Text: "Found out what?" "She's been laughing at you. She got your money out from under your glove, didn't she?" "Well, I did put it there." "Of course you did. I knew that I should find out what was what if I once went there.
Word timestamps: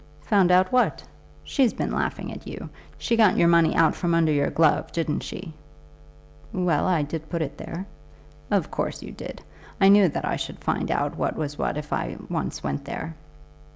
"Found 0.21 0.51
out 0.51 0.71
what?" 0.71 1.03
"She's 1.43 1.73
been 1.75 1.91
laughing 1.91 2.31
at 2.33 2.47
you. 2.47 2.69
She 2.97 3.15
got 3.15 3.37
your 3.37 3.47
money 3.47 3.75
out 3.75 3.93
from 3.93 4.15
under 4.15 4.31
your 4.31 4.49
glove, 4.49 4.91
didn't 4.91 5.19
she?" 5.19 5.53
"Well, 6.51 6.87
I 6.87 7.03
did 7.03 7.29
put 7.29 7.43
it 7.43 7.59
there." 7.59 7.85
"Of 8.49 8.71
course 8.71 9.03
you 9.03 9.11
did. 9.11 9.43
I 9.79 9.89
knew 9.89 10.09
that 10.09 10.25
I 10.25 10.37
should 10.37 10.57
find 10.63 10.89
out 10.89 11.17
what 11.17 11.35
was 11.35 11.59
what 11.59 11.77
if 11.77 11.93
I 11.93 12.17
once 12.29 12.63
went 12.63 12.85
there. 12.85 13.13